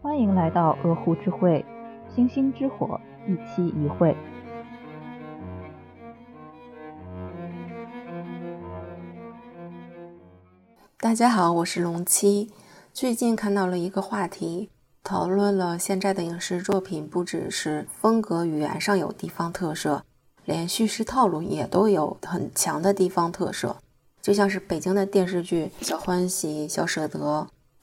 [0.00, 1.64] 欢迎来到鹅湖之会，
[2.14, 4.16] 星星之火，一期一会。
[11.00, 12.52] 大家好，我是龙七。
[12.92, 14.70] 最近看到了一个话题，
[15.02, 20.04] 讨论了现在的影视作品不只是风格语言上有地方特色，
[20.44, 23.76] 连叙事套路也都有很强的地方特色。
[24.22, 27.18] 就像是北京的电视剧《小欢喜》《小舍得》。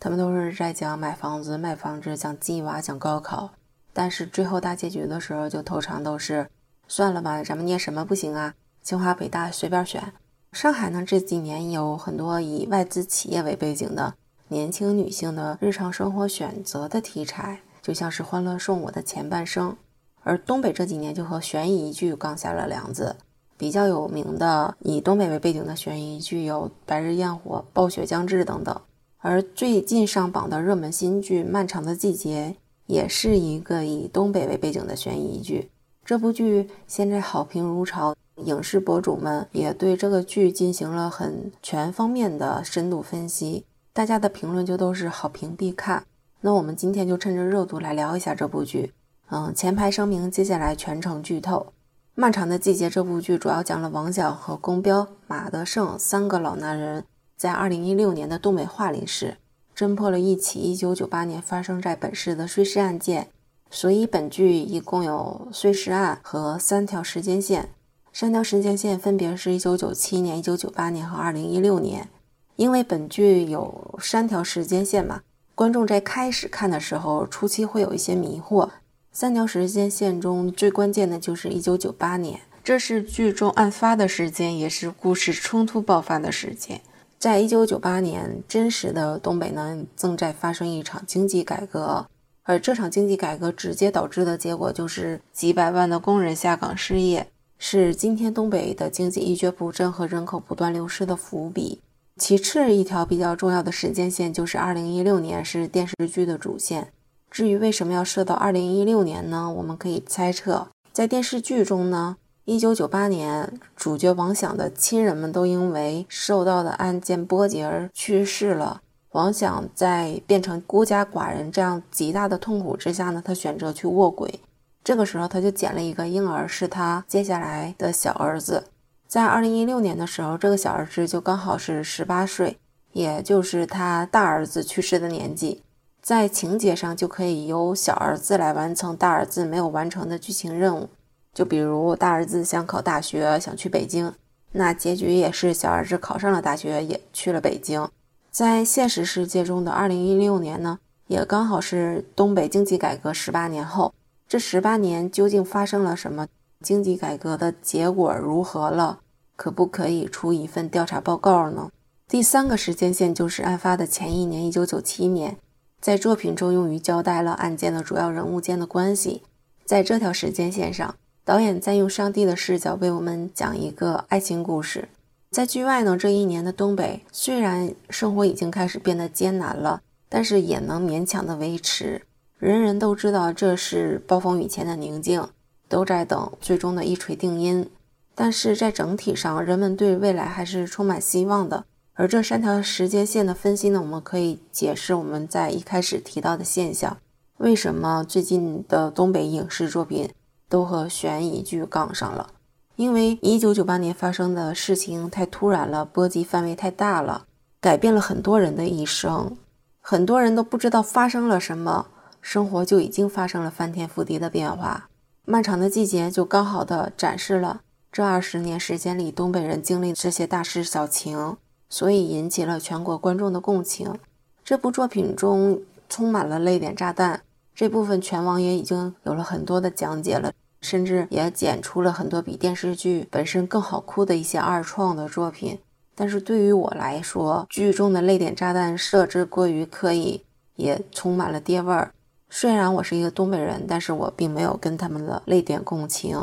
[0.06, 3.50] 他们都是在讲买房子、卖房子，讲鸡娃、讲高考，
[3.92, 6.48] 但是最后大结局的时候，就通常都是
[6.88, 8.54] 算了吧，咱们念什么不行啊？
[8.84, 10.14] 清华、北大随便选。
[10.52, 14.14] 上海呢这几年有很多以外资企业为背景的
[14.50, 19.76] 年轻女性的日常生活选择的题材，就像是《欢乐颂》我的前半生。
[20.22, 23.16] 而东北这几年就和悬疑剧刚下了梁子，
[23.58, 28.80] 比较有名的以东北为背景的悬疑剧有《白日焰火》《暴雪将至》等等。
[29.26, 32.54] 而最近上榜的热门新剧《漫长的季节》
[32.86, 35.72] 也是一个以东北为背景的悬疑剧。
[36.06, 46.06] 这部剧现在好评如潮，影视博主们也对这个剧进行了很全方面的深度分析，大家的评论就都是好评必看。
[46.42, 48.94] 那我们今天就趁着热度来聊一下这部剧。
[49.32, 51.58] 嗯，前排声明，接下来全程剧透。
[52.14, 57.04] 《漫长的季节》这部剧主要讲了王小和宫彪、马德胜三个老男人。
[57.38, 59.38] 在二零一六年的东北桦林市，
[59.76, 63.28] 侦破了一起一九九八年发生在本市的碎尸案件。
[63.72, 67.70] 所以本剧一共有碎尸案和三条时间线，
[68.14, 72.08] 三条时间线分别是一九九七年、一九九八年和二零一六年。
[72.56, 75.24] 因为本剧有三条时间线嘛，
[75.56, 78.70] 观众在开始看的时候，初期会有一些迷惑。
[79.12, 86.80] 三条时间线中最关键的就是一九九八年，这是剧中案发的时间，也是故事冲突爆发的时间。
[87.26, 92.06] 在一九九八年，真实的东北呢正在发生一场经济改革，
[92.44, 101.82] 而这场经济改革直接导致的结果就是几百万的工人下岗失业，是今天东北的经济一蹶不振和人口不断流失的伏笔。
[102.18, 106.94] 其次，一条比较重要的时间线就是二零一六年是电视剧的主线。
[107.32, 109.52] 至于为什么要设到二零一六年呢？
[109.52, 112.18] 我们可以猜测，在电视剧中呢。
[112.48, 118.84] 一九九八年，主角王响的亲人们都因为受到的案件波及而去世了。
[119.14, 124.40] 王响在变成孤家寡人这样极大的痛苦之下呢，他选择去卧轨。
[124.84, 128.66] 这个时候，他就捡了一个婴儿，是他接下来的小儿子。
[129.08, 132.60] 在二零一六年的时候，这个小儿子就刚好是十八岁，
[132.92, 135.64] 也就是他大儿子去世的年纪。
[136.00, 140.88] 在情节上，就可以由小儿子来完成大儿子没有完成的剧情任务。
[141.36, 144.14] 就比如大儿子想考大学，想去北京，
[144.54, 147.88] 那结局也是小儿子考上了大学，也去了北京。
[148.32, 153.94] 在现实世界中的二零一六年呢，也刚好是东北经济改革十八年后。
[154.28, 156.28] 这十八年究竟发生了什么？
[156.62, 159.00] 经济改革的结果如何了？
[159.36, 161.70] 可不可以出一份调查报告呢？
[162.08, 165.38] 第三个时间线就是案发的前一年，一九九七年，
[165.82, 169.24] 在作品中用于交代了案件的主要人物间的关系。
[169.66, 170.96] 在这条时间线上。
[171.26, 174.88] 导演在用上帝的视角为我们讲一个爱情故事。
[175.32, 182.04] 在剧外呢，这一年的东北虽然生活已经开始变得艰难了，但是也能勉强的维持。
[182.38, 185.28] 人人都知道这是暴风雨前的宁静，
[185.68, 187.68] 都在等最终的一锤定音。
[188.14, 191.66] 但是在整体上，人们对未来还是充满希望的。
[191.96, 196.98] 而这三条时间线的分析呢，我们可以解释我们在一开始提到的现象：
[197.38, 200.12] 为什么最近的东北影视作品？
[200.48, 202.30] 都和悬疑剧杠上了，
[202.76, 207.26] 因为一九九八年发生的事情太突然了，波及范围太大了，
[207.60, 209.36] 改变了很多人的一生，
[209.82, 211.88] 很多人都不知道发生了什么，
[212.22, 214.90] 生活就已经发生了翻天覆地的变化。
[215.26, 221.38] 漫长的季节就刚好的展示了这二十年时间里东北人经历这些大事小情，
[221.70, 223.98] 所以引起了全国观众的共情。
[224.44, 227.22] 这部作品中充满了泪点炸弹。
[227.56, 235.58] 这部分全网也已经有了很多的讲解了，甚至也剪出了很多比电视剧本身更好哭的一些二创的作品。
[235.96, 240.22] 但是对于我来说，剧中的泪点炸弹设置过于刻意，
[240.58, 241.94] 也充满了爹味儿。
[242.30, 246.20] 虽然我是一个东北人，但是我并没有跟他们的泪点共情。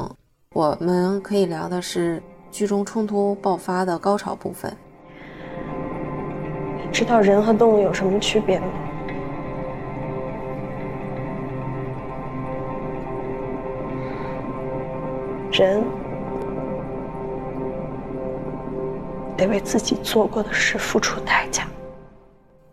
[0.55, 4.77] 我们可以聊的是剧中冲突爆发的高潮部分。
[6.93, 8.67] 知道人和动物有什么区别吗？
[15.53, 15.85] 人
[19.37, 21.65] 得为自己做过的事付出代价。《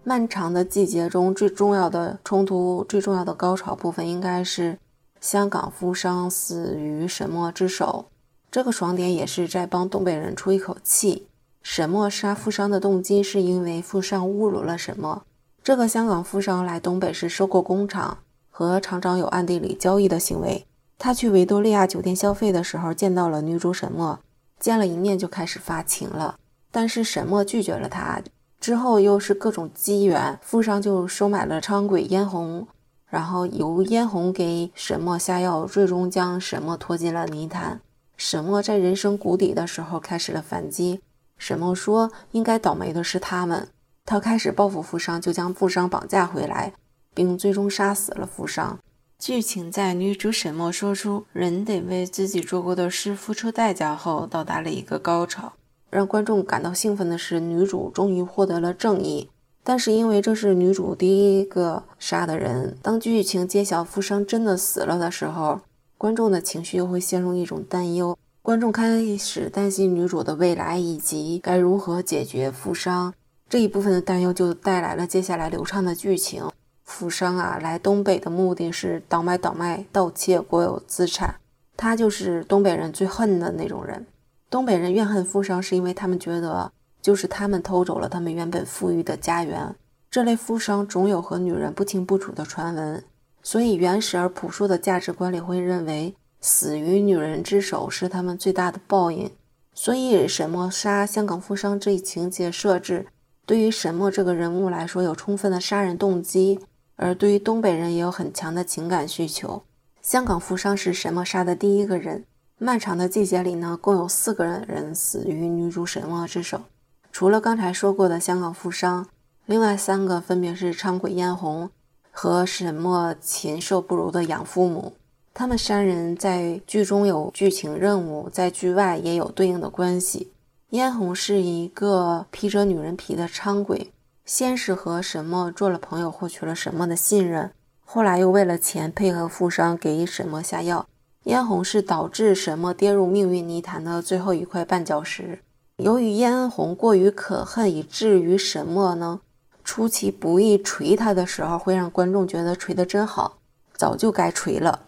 [0.03, 4.79] 漫长的季节中最重要的冲突、最重要的高潮部分，应该是
[5.19, 8.05] 香港富商死于沈墨之手。
[8.49, 11.27] 这个爽点也是在帮东北人出一口气。
[11.61, 15.21] 沈墨杀富商的动机是因为富商侮辱了沈墨。
[15.61, 20.65] 这个香港富商来东北是收购工厂，和厂长有暗地里交易的行为。
[20.99, 24.19] 他去维多利亚酒店消费的时候，见到了女主沈墨，
[24.59, 26.37] 见了一面就开始发情了。
[26.69, 28.21] 但是沈墨拒绝了他。
[28.59, 32.67] 之后又是各种机缘，富商就收买了伥鬼嫣红，
[33.07, 37.79] 然后由嫣红给沈墨下药，最终将沈墨拖进了泥潭。
[38.17, 40.99] 沈墨在人生谷底的时候开始了反击。
[41.37, 43.69] 沈墨说：“应该倒霉的是他们。”
[44.05, 46.73] 他开始报复富商，就将富商绑架回来，
[47.13, 48.77] 并最终杀死了富商。
[49.19, 55.51] 剧情在女主沈墨说出“人得为自己做过的事付出代价”后，到达了一个高潮。
[55.89, 59.29] 让观众感到兴奋的是，女主终于获得了正义。
[59.61, 65.59] 但是因为这是女主第一个杀的人，当剧情揭晓富商真的死了的时候，
[65.97, 68.17] 观众的情绪又会陷入一种担忧。
[68.41, 73.13] 观众开始担心女主的未来以及该如何解决富商
[73.49, 76.49] 这一部分的担忧，就带来了接下来流畅的剧情。
[76.89, 81.35] 富商啊，来东北的目的是倒卖、倒卖、盗窃国有资产，
[81.77, 84.05] 他就是东北人最恨的那种人。
[84.49, 86.71] 东北人怨恨富商，是因为他们觉得
[87.01, 89.75] 就是他们偷走了他们原本富裕的家园。
[90.09, 93.03] 这类富商总有和女人不清不楚的传闻，
[93.43, 99.31] 所以原始而朴素的价值观里会认为死于女人之手是他们最大的报应。
[99.75, 103.05] 所以沈墨杀香港富商这一情节设置，
[103.45, 106.59] 对于沈墨这个人物来说有充分的杀人动机，
[107.01, 109.63] 而对于东北人也有很强的情感需求。
[110.01, 112.25] 香港富商是沈墨杀的第一个人。
[112.57, 116.61] 漫长的季节里呢，共有四个人死于女主沈墨之手。
[117.09, 119.07] 除了刚才说过的香港富商，
[119.45, 121.69] 另外三个分别是伥鬼嫣红
[122.11, 124.93] 和沈墨禽兽不如的养父母。
[125.33, 130.33] 他们三人在剧中有剧情任务，在剧外也有对应的关系。
[130.71, 133.93] 嫣红是一个披着女人皮的伥鬼，
[134.29, 137.49] 先是和沈墨做了朋友，获取了沈墨的信任，
[137.83, 140.85] 后来又为了钱配合富商给沈墨下药。
[141.23, 145.39] 嫣红是导致沈墨跌入命运泥潭的最后一块绊脚石。
[145.77, 149.21] 由于嫣红过于可恨，以至于沈墨呢
[149.63, 153.39] 出其不意锤他的时候，会让观众觉得锤得真好，
[153.73, 154.81] 早就该锤了。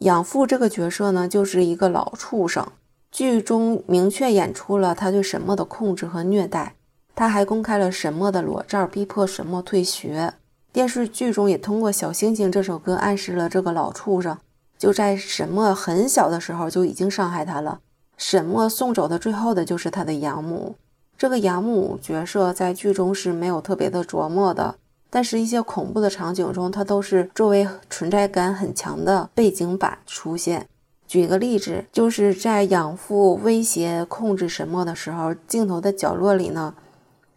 [0.00, 2.68] 养父这个角色呢，就是一个老畜生。
[3.10, 6.74] 剧中明确演出了他对沈墨的控制和虐待，
[7.22, 10.34] 他还公开了沈墨的裸照，逼迫沈墨退学。
[10.72, 14.36] 电视剧中也通过《小星星》这首歌暗示了这个老畜生。
[14.76, 17.78] 就在沈墨很小的时候就已经伤害他了。
[18.16, 20.74] 沈墨送走的最后的就是他的养母。
[21.16, 24.74] 这个养母角色在剧中是没有特别的琢磨的，
[25.08, 30.66] 但是一些恐怖的场景中，它都是作为存在感很强的背景板出现。
[31.06, 36.74] 举个例子，就是在养父威胁控制沈墨的时候，镜头的角落里呢，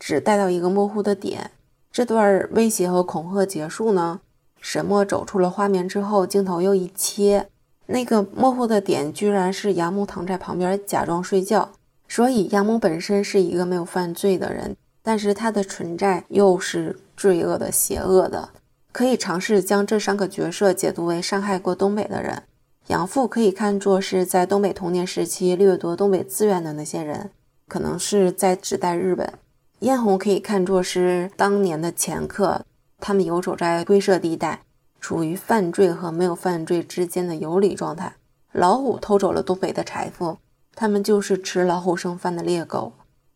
[0.05, 1.49] 只带到一个模糊的点。
[1.91, 4.21] 这段威胁和恐吓结束呢？
[4.61, 7.49] 沈墨走出了画面之后，镜头又一切，
[7.87, 11.71] 那个模糊的点居然是杨母躺在旁边假装睡觉。
[12.07, 18.49] 所以杨母本身是一个没有犯罪的人，但是他的存在又是罪恶的、邪恶的。
[18.91, 22.43] 可以尝试将这三个角色解读为伤害过东北的人。
[22.89, 27.31] 养父可以看作是在东北童年时期掠夺东北资源的那些人，
[27.67, 29.33] 可能是在指代日本。
[29.85, 32.65] 嫣红可以看作是当年的掮客。
[32.99, 34.63] 他们游走在灰色地带，
[34.99, 38.15] 处于犯罪和没有犯罪之间的游离状态。
[38.51, 40.39] 老虎偷走了东北的财富，
[40.73, 42.93] 他们就是吃老虎剩饭的猎狗。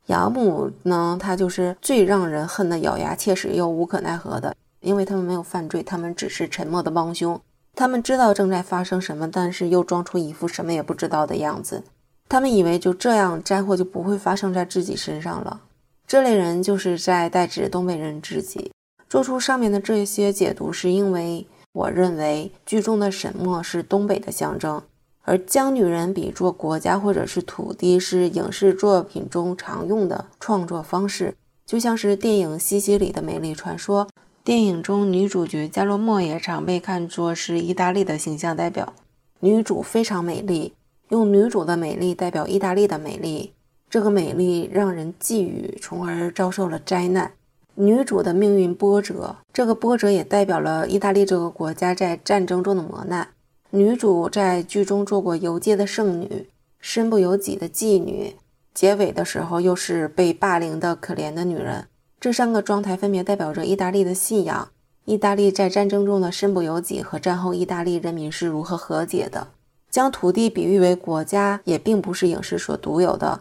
[0.08, 7.39] 养母呢，她就是最让人恨的，咬牙切齿又无可奈何的，因为他们没有犯罪，他们只是沉默的帮凶。
[7.75, 11.84] 他们知道正在发生什么，但是又装出一副什么也不知道的样子。
[12.27, 15.62] 他们以为就这样灾祸就不会发生在自己身上了。
[16.10, 18.72] 这类人就是在代指东北人自己。
[19.08, 24.82] 做出上面的这些解读，是因为我认为剧中的沈墨是东北的象征，
[25.22, 34.08] 而将女人比作国家或者是土地，是影视作品中常用的创作方式，就像是电影《西西里的美丽传说》。
[34.44, 38.94] 电影中女主角加洛莫也常被看作是意大利的形象代表，
[39.42, 40.74] 女主非常美丽，
[41.10, 43.54] 用女主的美丽代表意大利的美丽，
[43.89, 47.31] 这个美丽让人觊觎，从而遭受了灾难。
[47.75, 53.29] 女主的命运波折，这个波折也代表了意大利这个国家在战争中的磨难。
[53.72, 56.48] 女主在剧中做过游街的剩女，
[56.79, 58.36] 身不由己的妓女，
[58.74, 61.88] 结尾的时候又是被霸凌的可怜的女人。
[62.19, 64.69] 这三个状态分别代表着意大利的信仰、
[65.05, 69.48] 意大利在战争中的身不由己和战后意大利人民是如何和解的。
[69.89, 73.39] 将土地比喻为国家，也并不是影视所独有的。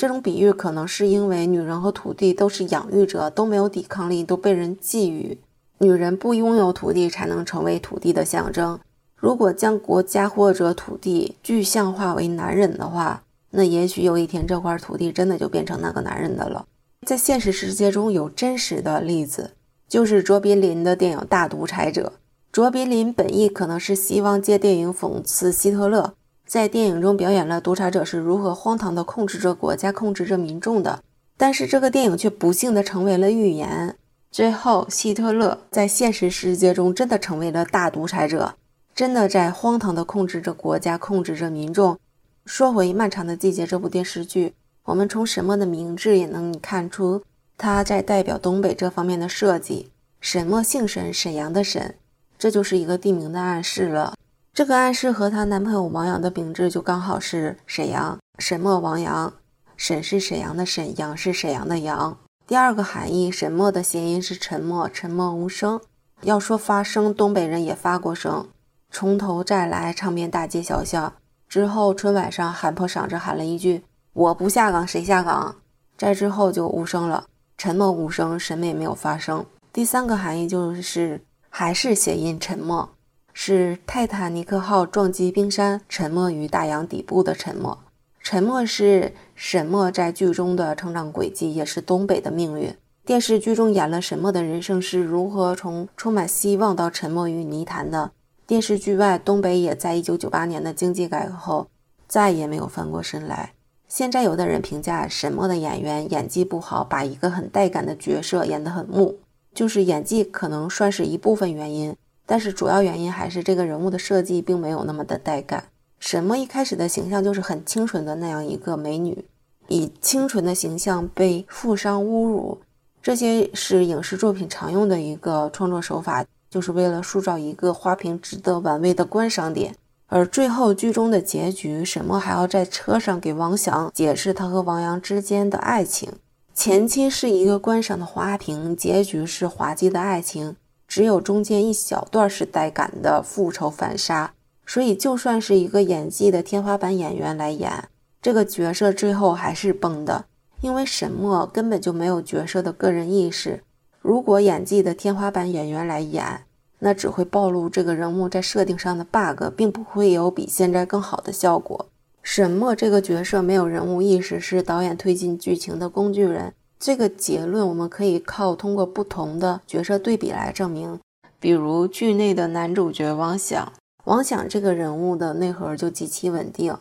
[0.00, 5.36] 这种比喻可能是因为女人和土地都是养育者，都没有抵抗力，都被人觊觎。
[5.76, 8.80] 女人不拥有土地，才能成为土地的象征。
[9.14, 16.64] 如果将国家或者土地具象化为男人的话，那也许有一天这块土地真的就变成那个男人的了。
[17.06, 19.50] 在现实世界中有真实的例子，
[19.86, 22.14] 就是卓别林的电影《大独裁者》。
[22.50, 26.14] 卓别林本意可能是希望借电影讽刺希特勒，
[26.50, 31.00] 在电影中表演了独裁者是如何荒唐地控制着国家、控制着民众的。
[31.36, 33.96] 但是这个电影却不幸地成为了预言，
[34.32, 38.56] 最后希特勒在现实世界中真的成为了大独裁者。
[38.96, 41.96] 真的在荒唐地控制着国家，控制着民众。
[42.44, 44.54] 说回《漫长的季节》这部电视剧，
[44.86, 47.22] 我们从沈墨的名字也能看出
[47.56, 49.90] 他在代表东北这方面的设计。
[50.20, 51.94] 沈墨姓沈，沈阳的沈，
[52.36, 54.14] 这就是一个地名的暗示了。
[54.52, 59.32] 这个暗示和她男朋友王阳的名字就刚好是沈阳，沈墨王阳。
[59.76, 62.18] 沈是沈阳的沈，阳是沈阳的阳。
[62.46, 65.80] 第二个含义，沈墨的谐音是沉默，沉默无声。
[66.22, 68.48] 要说发声，东北人也发过声。
[68.90, 71.14] 从头再来，唱遍大街小巷。
[71.48, 75.56] 之后春晚上喊破嗓子喊了一句：“我不下岗，谁下岗？”
[75.96, 77.26] 再之后就无声了，
[77.56, 79.46] 沉默无声，什么也没有发生。
[79.72, 82.90] 第三个含义就是还是谐音沉默，
[83.32, 87.78] 是泰坦尼克号撞击冰山，沉没于大洋底部的沉默。
[88.22, 92.74] 沉默是沈默在剧中的成长轨迹，也是东北的命运。
[93.04, 98.12] 电视剧中演了沈默的人生是如何从充满希望到沉没于泥潭的。
[98.46, 101.68] 电视剧外，东北也在一九九八年的经济改革后
[102.06, 103.54] 再也没有翻过身来。
[103.88, 109.18] 现在有的人评价沈默的演员演技不好，把一个很带感的角色演得很木，
[109.54, 111.96] 就是演技可能算是一部分原因，
[112.30, 115.64] 但是主要原因还是这个人物的设计并没有那么的带感。
[115.98, 119.24] 沈默一开始的形象就是很清纯的那样一个美女，
[119.66, 122.60] 以清纯的形象被富商侮辱，
[123.02, 126.24] 这些是影视作品常用的一个创作手法。
[126.48, 129.74] 就是为了塑造一个花瓶值得玩味的观赏点，
[130.06, 136.12] 而最后剧中的结局，沈墨还要在车上给王翔解释他和王阳之间的爱情。
[136.52, 140.56] 前期是一个观赏的花瓶，结局是滑稽的爱情，
[140.90, 144.34] 只有中间一小段是带感的复仇反杀。
[144.66, 147.88] 所以，就算是一个演技的天花板演员来演
[148.20, 150.24] 这个角色，最后还是崩的，
[150.60, 153.62] 因为沈墨根本就没有角色的个人意识。
[154.00, 156.42] 如果演技的天花板演员来演，
[156.80, 161.86] 那只会暴露这个人物在设定上的 bug，并不会有比现在更好的效果。
[162.22, 166.52] 沈墨这个角色没有人物意识，是导演推进剧情的工具人。
[166.80, 170.98] 这个结论我们可以靠通过不同的角色对比来证明。
[171.38, 173.70] 比如剧内的男主角王响，
[174.04, 176.74] 王响这个人物的内核就极其稳定。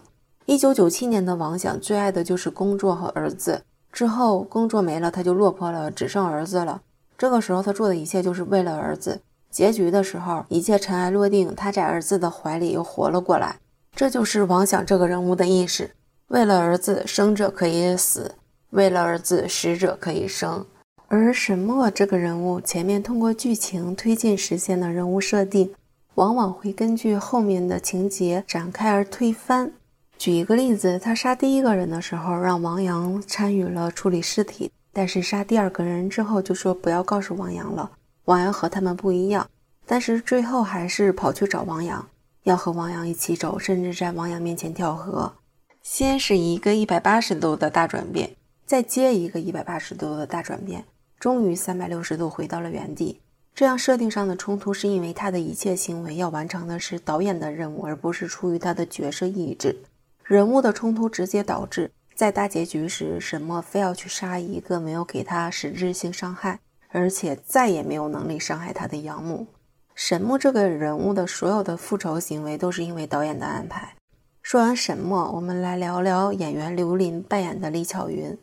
[0.45, 6.81] 一九九七年的王响最爱的就是工作和儿子，之后工作没了，他就落魄了，只剩儿子了。
[7.17, 9.19] 这个时候，他做的一切就是为了儿子。
[9.51, 13.57] 结局的时候，一切尘埃落定，他在儿子的怀里又活了过来。
[13.93, 15.91] 这就是王想这个人物的意识：
[16.27, 18.31] 为了儿子，生者可以死；
[18.71, 20.65] 为了儿子，死者可以生。
[21.07, 25.73] 而沈墨这个人物，前面通过剧情推进实现的人物设定，
[26.15, 29.71] 往往会根据后面的情节展开而推翻。
[30.17, 34.71] 举一个例子，他杀第一个人的时候，让王阳参与了处理尸体。
[34.91, 37.89] 但是杀第二个人之后，就说不要告诉王阳了。
[38.25, 39.49] 王阳和他们不一样，
[39.85, 42.05] 但是最后还是跑去找王阳，
[42.43, 45.33] 要和王阳一起走，甚至在王阳面前跳河。
[45.81, 48.29] 先是一个一百八十度的大转变，
[48.69, 50.85] 再接一个一百八十度的大转变，
[51.19, 53.19] 终于三百六十度回到了原地。
[53.55, 59.75] 这样设定上的冲突，是因为他的一切行为要完成的是导演的任务，而不是出于他的角色意志。
[60.23, 61.89] 人物的冲突直接导致。
[62.13, 66.59] 在大结局时，沈墨非要去杀一个没有给他实质性伤害，
[66.89, 69.47] 而且再也没有能力伤害他的养母。
[69.95, 73.95] 沈墨这个人物的所有的复仇行为都是因为导演的安排。
[74.43, 78.37] 说完沈墨，我们来聊聊演员刘琳扮演的李巧云。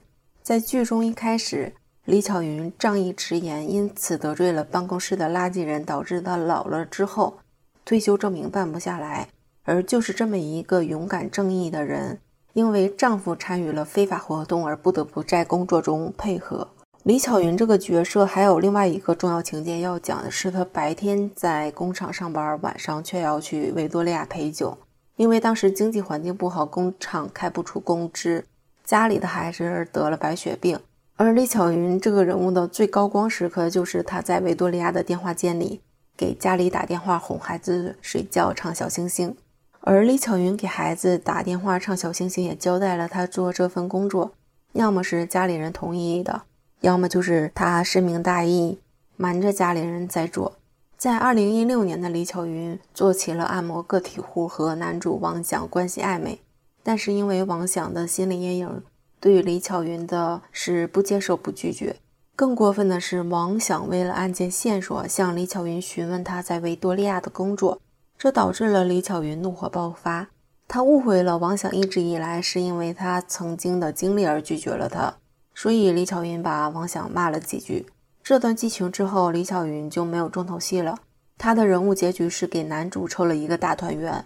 [0.46, 1.72] 在剧中一开始，
[2.04, 7.38] 李巧云仗义直言，因此得罪了办公室的垃圾人，导致他老了之后
[7.84, 9.26] 退休证明办不下来。
[9.64, 12.20] 而就是这么一个勇敢正义的人。
[12.52, 16.68] 因为丈夫参与了非法活动而不得不在工作中配合。
[17.02, 24.78] 李巧云这个角色还有另外一个重要情节要讲的是，她白天在工厂上班，晚上却要去维多利亚陪酒。
[25.16, 28.44] 因为当时经济环境不好，工厂开不出工资，
[28.86, 30.78] 家里的孩子得了白血病，
[31.16, 35.80] 而李巧云这个人物的最高光时刻，就是她在维多利亚的电话间里
[36.16, 39.36] 给家里打电话哄孩子睡觉，唱小星星。
[39.80, 44.30] 而李巧云给孩子打电话唱小星星，也交代了她做这份工作，
[44.72, 46.42] 要么是家里人同意的，
[46.82, 48.78] 要么就是她深明大义，
[49.16, 50.52] 瞒着家里人在做。
[50.96, 56.38] 在二零一六年的李巧云做起了按摩个体户，和男主王强关系暧昧，
[56.86, 58.82] 但是因为王响的心理阴影。
[59.18, 61.96] 对李巧云的是不接受、不拒绝。
[62.36, 67.80] 更过分的是，王想为了案件线索向李巧云询问他在维多利亚的工作，
[68.16, 70.28] 这导致了李巧云怒火爆发。
[70.68, 75.16] 他误会了王想一直以来是因为他曾经的经历而拒绝了他，
[75.56, 77.86] 所以李巧云把王想骂了几句。
[78.22, 80.98] 这段激情之后，李巧云就没有重头戏了。
[81.36, 84.24] 他的人物结局是给男主凑了一个大团圆。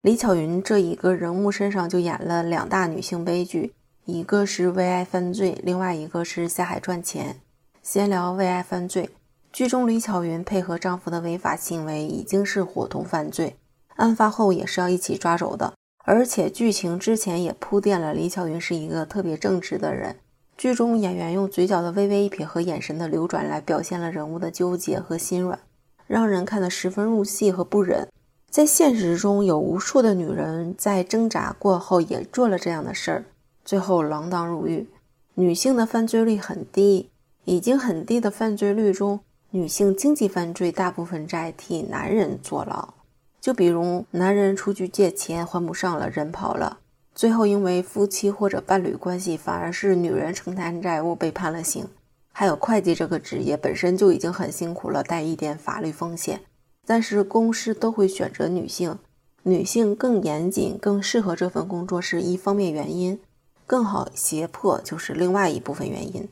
[0.00, 3.72] 李巧云这一个人物身上就演了两大女性悲剧。
[4.04, 7.40] 一个是为爱犯罪，另外一个是下海赚钱。
[7.82, 9.10] 先聊为爱犯罪。
[9.52, 13.56] 剧中李巧云配合丈夫的违法行为，已经是伙同犯罪，
[13.96, 15.74] 案发后也是要一起抓走的。
[16.04, 20.14] 而且剧情之前也铺垫了李巧云是一个特别正直的人。
[20.56, 25.58] 剧中演员用嘴角的微微一撇和眼神的流转来表现了人物的纠结和心软，
[26.06, 28.06] 让人看得十分入戏和不忍。
[28.50, 33.24] 在现实中，有无数的女人在挣扎过后也做了这样的事儿。
[33.64, 34.88] 最后锒铛入狱，
[35.34, 37.10] 女性的犯罪率很低，
[37.44, 42.94] 已经很低的犯罪率中，女性经济犯罪大部分在替男人坐牢。
[43.40, 46.78] 就比如男人出去借钱还不上了，人跑了，
[47.14, 51.86] 最后因为夫妻或者伴侣关系，反而是女人承担债务被判了刑。
[52.32, 56.40] 还有会计这个职业本身就已经很辛苦了，带一点法律风险，
[56.88, 58.98] 但是公司都会选择女性，
[59.42, 63.20] 女性更严谨，更适合这份工作是一方面原因。
[63.66, 66.26] 更好胁迫就是另外一部分原因。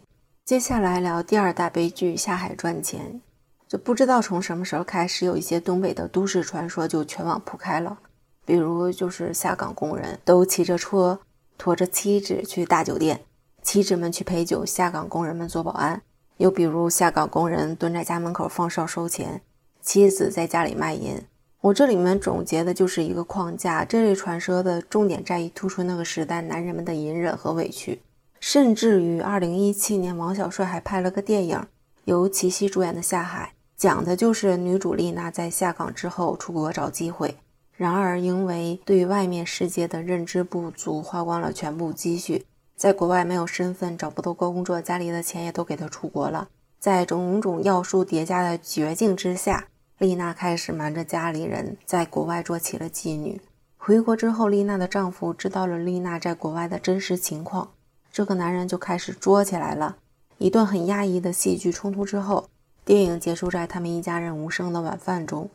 [0.47, 3.21] 接下来聊第二大悲剧下海赚钱。
[3.69, 7.99] 就不知道从什么时候开始，有一些东北的都市传说就全网铺开了。
[8.47, 11.21] 比如就是下岗工人都骑着车
[11.59, 13.21] 拖着妻子去大酒店，
[13.63, 16.01] 妻子们去陪酒，下岗工人们做保安。
[16.39, 19.43] 又比如下岗工人蹲在家门口放哨收钱，
[19.87, 21.23] 妻子在家里卖淫。
[21.61, 28.03] 我这里面总结的就是一个框架，这类传说的重点在于突出那个时代男人们的隐忍和委屈，
[28.41, 31.65] 甚至于二零一七年王小帅还拍了个电影，
[32.05, 37.37] 由齐溪主演的《下海》，讲的就是女主丽娜在下岗之后出国找机会，
[37.77, 42.45] 然而因为对外面世界的认知不足，花光了全部积蓄，
[42.77, 46.49] 在国外没有身份，找不到工作，家里的钱也都给她出国了，
[46.81, 49.69] 在种种要素叠加的绝境之下。
[49.99, 53.41] 丽娜开始瞒着家里人，在国外做起了妓女。
[53.79, 57.71] 回国之后，丽娜的丈夫知道了丽娜在国外的真实情况，
[58.13, 59.97] 这个男人就开始作起来了。
[60.37, 62.51] 一段很压抑的戏剧冲突之后，
[62.85, 65.49] 电影结束在他们一家人无声的晚饭中。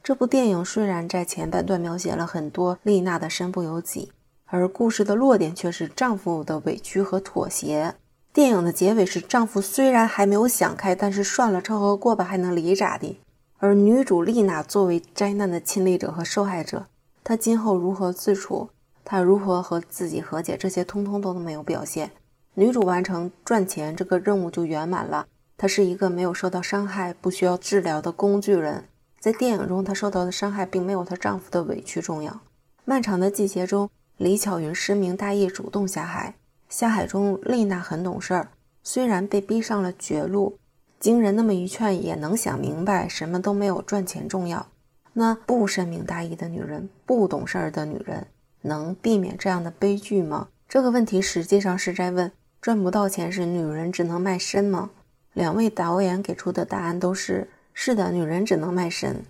[0.00, 4.12] 这部电影虽然在前半段描写了很多丽娜的身不由己，
[4.46, 7.96] 而故事的落点却是丈夫的委屈和妥协。
[8.32, 13.18] 电影的结尾是丈夫虽然还没有想开，但是算了，凑合过吧，还能离咋的？
[13.60, 16.86] 而女主丽娜作为灾难的亲历者和受害者，
[17.24, 18.70] 她今后如何自处，
[19.04, 22.12] 她如何和自己和解，这些通通都没有表现。
[22.54, 25.26] 女主完成赚钱这个任务就圆满了。
[25.56, 28.84] 她是一个没有受到伤害、不需要治疗的工具人。
[29.18, 32.40] 在电影中，她受到的伤害并没有她丈夫的委屈重要。
[32.84, 36.36] 漫长的季节中，李巧云深明大义，主动下海。
[36.68, 38.50] 下海中，丽娜很懂事儿，
[38.84, 40.58] 虽然被逼上了绝路。
[41.00, 44.66] 经人那么一劝，也能想明白，什么都没有赚钱重要。
[45.12, 48.26] 那不深明大义的女人，不懂事儿的女人，
[48.62, 50.48] 能避免这样的悲剧吗？
[50.68, 52.30] 这个问题实际上是在问：
[52.60, 54.90] 赚不到钱时，女人只能卖身吗？
[55.32, 59.24] 两位导演给出的答案都是：是的，女人只能卖身。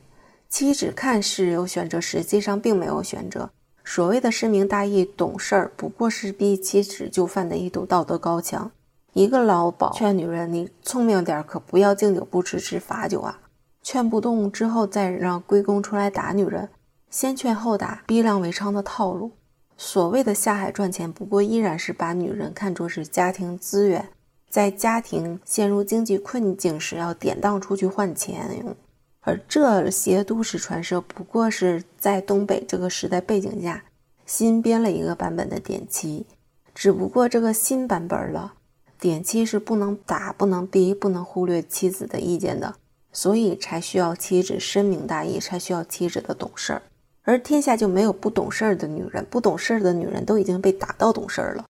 [0.48, 3.50] 妻子看似有选择，实际上并没有选择。
[3.84, 8.70] 所谓的深明大义、懂事儿，不过是逼妻子就范的一堵道德高墙。
[9.12, 13.40] 一个老鸨劝女人：“你聪明点，可不要敬酒不吃吃罚酒啊！”
[13.82, 16.68] 劝不动之后，再让龟公出来打女人，
[17.08, 19.32] 先劝后打，逼良为娼的套路。
[19.76, 24.10] 所谓的下海赚钱，不过依然是把女人看作是家庭资源，
[24.50, 28.76] 在家庭陷入经济困境时要典当出去换钱。
[29.20, 33.84] 而这些都市传说，不过是在东北这个时代背景下
[34.26, 36.26] 新编了一个版本的典妻，
[36.74, 38.54] 只不过这个新版本了。
[39.00, 42.74] 点妻是不能打、不能逼、不能忽略妻子的意见的，
[43.12, 46.82] 所以才需要妻子深明大义，才需要妻子的懂事儿。
[47.22, 51.64] 而天下就没有不懂事儿的女人，不懂事儿的女人都已经被打到懂事儿了。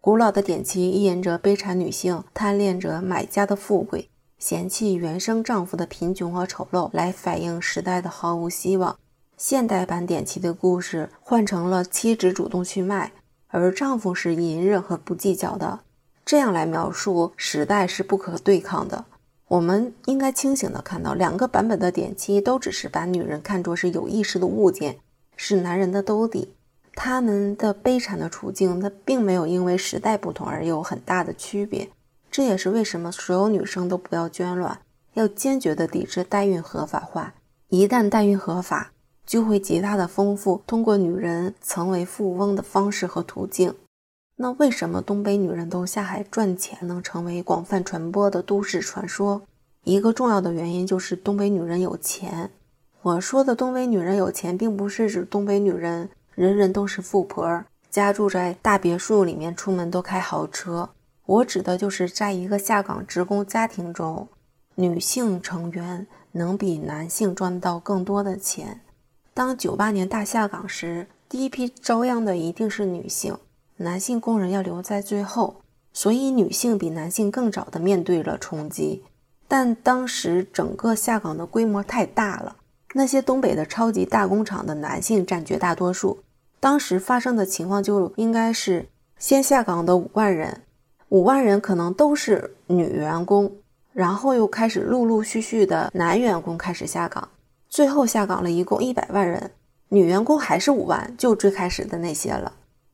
[0.00, 8.98] 古老的典妻意淫着悲惨女性，贪恋着买家的富贵，嫌弃原生丈夫的贫穷和丑陋，来反映时代的毫无希望。
[9.36, 13.12] 现代版典妻的故事换成了妻子主动去卖，
[13.48, 15.80] 而丈夫是隐忍和不计较的。
[16.24, 19.04] 这样来描述时代是不可对抗的。
[19.48, 24.98] 我们应该清醒地看到，两个版本的典妻都只是把女人看作是有意识的物件，
[25.36, 26.54] 是男人的兜底。
[26.94, 31.90] 他们的悲惨的处境，它并没有因为时代不同而有很大的区别。
[32.30, 34.80] 这也是为什么所有女生都不要捐卵，
[35.14, 37.34] 要坚决的抵制代孕合法化。
[37.68, 38.92] 一旦代孕合法，
[39.26, 43.74] 就会极大的丰富通过女人成为富翁的方式和途径。
[44.36, 49.42] 那为什么东北女人都下海赚钱能成为广泛传播的都市传说？
[49.84, 52.50] 一个重要的原因就是东北女人有钱。
[53.02, 56.08] 我说的东北女人有钱，并不是指东北女人。
[56.34, 60.88] 人人都是富婆，家住在大别墅里面，出门都开豪车。
[61.26, 64.28] 我指的就是在一个下岗职工家庭中，
[64.76, 68.80] 女性成员能比男性赚到更多的钱。
[69.34, 73.36] 当九八年大下岗时，第一批遭殃的一定是女性，
[73.76, 79.02] 男性工人要留在最后，所以女性比男性更早的面对了冲击。
[79.48, 82.56] 但当时整个下岗的规模太大了。
[82.94, 86.18] 那些东北的超级大工厂的男性占绝大多数，
[86.60, 88.86] 当时发生的情况就应该是
[89.18, 90.60] 先下岗的五万人，
[91.08, 93.50] 五万人可能都是女员工，
[93.94, 97.28] 然后又开始陆陆续续的男员工开始下岗，
[97.70, 99.50] 最后下岗了一共一百万人，
[99.88, 102.52] 女员工还是五万，就最开始的那些了，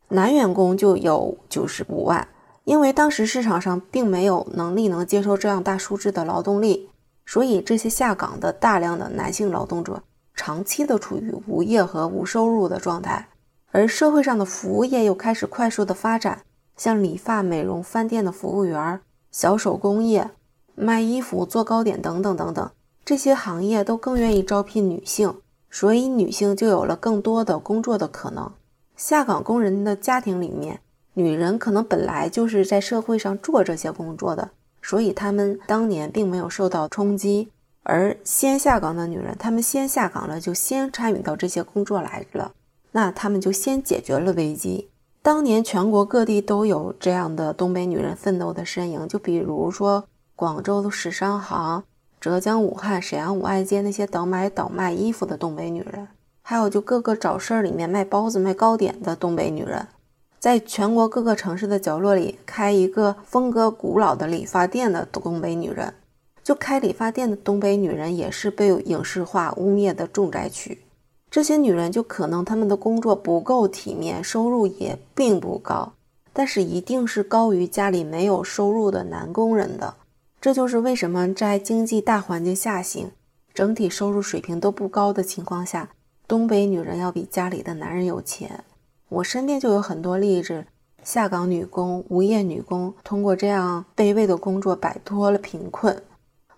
[0.09, 2.29] 男员工就有九十五万，
[2.65, 6.89] 因为当时市场上并没有能力能接受这样大数字的劳动力。
[7.27, 10.03] 所以，这些下岗的大量的男性劳动者，
[10.35, 13.29] 长期的处于无业和无收入的状态，
[13.71, 16.41] 而社会上的服务业又开始快速的发展，
[16.75, 20.31] 像理发、美容、饭店的服务员、小手工业、
[20.75, 22.71] 卖衣服、做糕点等等等等，
[23.05, 25.35] 这些行业都更愿意招聘女性，
[25.71, 28.51] 所以女性就有了更多的工作的可能。
[28.99, 30.81] 下岗工人的家庭里面，
[31.15, 34.51] 女人可能本来就是在社会上做这些工作的。
[34.83, 37.49] 所以他们当年并没有受到冲击，
[37.85, 42.51] 而先下岗的女人，她们先下岗了，就先参与到这些工作来了，
[42.91, 44.89] 那他们就先解决了危机。
[45.23, 51.85] 当年全国各地都有这样的东北女人奋斗的身影，就比如说广州的史商行、
[52.21, 56.09] 浙江武汉、沈阳五爱街那些倒买倒卖衣服的东北女人，
[56.51, 59.87] 还有就各个早市里面卖包子、卖糕点的东北女人。
[60.39, 65.93] 在全国各个城市的角落里开一个风格古老的理发店的东北女人，
[66.43, 70.79] 就开理发店的东北女人也是被影视化污蔑的重灾区。
[71.31, 75.93] 这些女人就可能她们的工作不够体面，收入也并不高，
[76.33, 79.97] 但是一定是高于家里没有收入的男工人的。
[80.41, 83.11] 这就是为什么在经济大环境下行、
[83.53, 85.91] 整体收入水平都不高的情况下，
[86.29, 88.63] 东北女人要比家里的男人有钱。
[89.09, 90.67] 我身边就有很多例子，
[91.03, 96.03] 下岗女工、无业女工通过这样卑微的工作摆脱了贫困。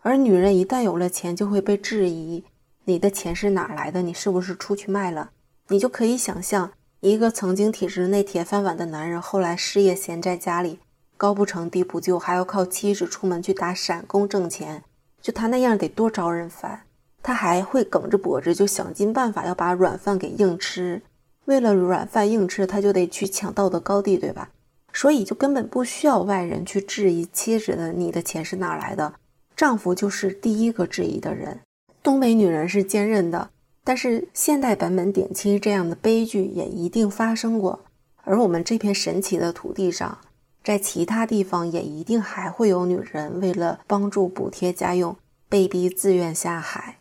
[0.00, 2.42] 而女人一旦有了钱，就会被质疑：
[2.84, 4.02] 你的钱是哪来的？
[4.02, 5.30] 你是不是出去卖了？
[5.68, 10.80] 你就可以想象，一个曾经体制内铁饭碗的男人，后来失业闲在家里，
[11.16, 14.82] 高不成低不就，还要靠妻子出门去打散工挣钱，
[15.22, 16.80] 就他那样得多招人烦。
[17.22, 21.02] 他还会梗着脖子，就想尽办法要把软饭给硬吃。
[21.46, 24.50] 为了软饭硬吃，他就得去抢道德高地，对吧？
[24.92, 29.14] 所以就根本不需要外人去质疑妻子的你的钱是哪来的，
[29.56, 31.60] 丈夫就是第一个质疑的人。
[32.02, 33.50] 东北女人是坚韧的，
[33.84, 37.80] 但是现代版本顶妻这样的悲剧也一定发生过。
[38.24, 40.18] 而我们这片神奇的土地上，
[40.62, 45.16] 在其他地方也一定还会有女人为了帮助补贴家用，
[45.48, 46.99] 被逼自愿下海。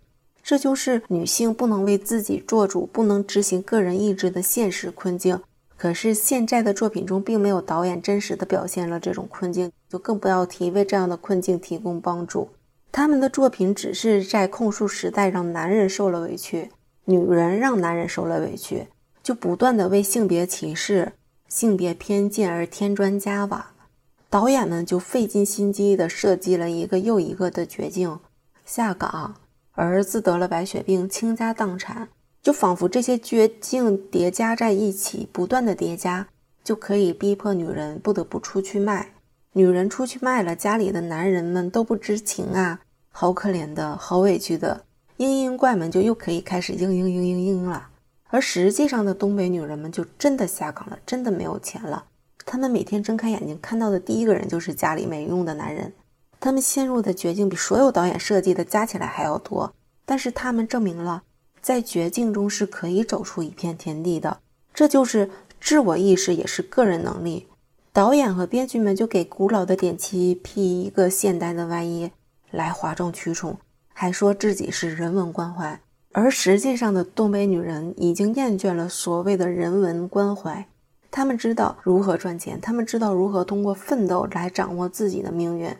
[0.50, 5.40] 这就是女性不能为自己做主、不能执行个人意志的现实困境。
[5.78, 12.50] 可是现在的作品中并没有导演真实的表现了这种困境，就更不要提为这样的困境提供帮助。
[12.92, 16.72] 他们的作品只是在控诉时代让男人受了委屈，
[17.06, 18.88] 女人让男人受了委屈，
[19.22, 21.14] 就不断的为性别歧视、
[21.48, 23.74] 性别偏见而添砖加瓦。
[24.32, 28.18] 导演们就费尽心机的设计了一个又一个的绝境，
[28.66, 29.36] 下岗。
[29.80, 32.10] 儿子得了白血病，倾家荡产，
[32.42, 36.28] 就仿佛这些绝境叠加在一起，不断的叠加，
[36.66, 39.14] 就可以逼迫女人不得不出去卖。
[39.54, 44.84] 女人出去卖了，家里的男人们都不知情啊，好可怜的，好委屈的，
[45.18, 47.88] 嘤嘤怪们就又可以开始嘤嘤嘤嘤嘤了。
[48.28, 52.04] 而实际上的东北女人们就真的下岗了，真的没有钱了。
[52.46, 55.94] 她们每天睁开眼睛看到的第一个人就是家里没用的男人。
[56.40, 59.74] 他们陷入的绝境比所有导演设计的加起来还要多，
[60.06, 61.24] 但是他们证明了，
[61.62, 64.40] 在绝境中是可以走出一片天地的。
[64.74, 67.48] 这就是自我意识，也是个人能力。
[67.92, 72.12] 导演和编剧们就给古老的典妻披一个现代的外衣，
[72.52, 73.58] 来哗众取宠，
[73.94, 75.82] 还说自己是人文关怀。
[76.14, 80.68] 而实际上的东北女人已经厌倦了所谓的人文关怀，
[81.12, 85.76] 她们知道如何赚钱，她们知道如何通过奋斗来掌握自己的命运。